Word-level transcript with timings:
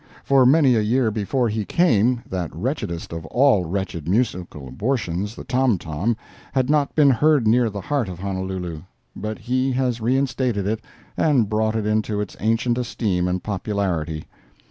For 0.23 0.47
many 0.47 0.73
a 0.73 0.81
year 0.81 1.11
before 1.11 1.47
he 1.47 1.63
came 1.63 2.23
that 2.27 2.49
wretchedest 2.55 3.13
of 3.13 3.23
all 3.27 3.65
wretched 3.65 4.07
musical 4.07 4.67
abortions, 4.67 5.35
the 5.35 5.43
tom 5.43 5.77
tom, 5.77 6.17
had 6.53 6.71
not 6.71 6.95
been 6.95 7.11
heard 7.11 7.45
near 7.47 7.69
the 7.69 7.81
heart 7.81 8.09
of 8.09 8.17
Honolulu; 8.17 8.81
but 9.15 9.37
he 9.37 9.71
has 9.73 10.01
reinstated 10.01 10.65
it 10.65 10.83
and 11.15 11.47
brought 11.47 11.75
it 11.75 11.85
into 11.85 12.19
its 12.19 12.35
ancient 12.39 12.79
esteem 12.79 13.27
and 13.27 13.43
popularity. 13.43 14.25